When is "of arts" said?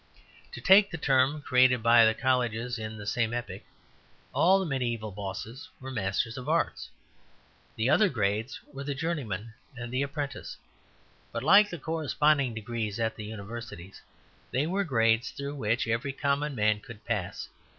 6.39-6.89